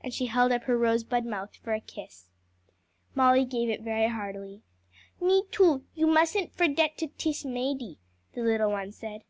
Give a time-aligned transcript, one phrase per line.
[0.00, 2.30] And she held up her rosebud mouth for a kiss.
[3.16, 4.62] Molly gave it very heartily.
[5.20, 7.98] "Me, too you mustn't fordet to tiss Madie,"
[8.34, 9.22] the little one said.